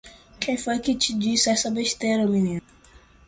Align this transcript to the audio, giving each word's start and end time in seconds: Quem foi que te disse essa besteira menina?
Quem 0.39 0.57
foi 0.57 0.79
que 0.79 0.95
te 0.95 1.13
disse 1.13 1.51
essa 1.51 1.69
besteira 1.69 2.25
menina? 2.25 2.63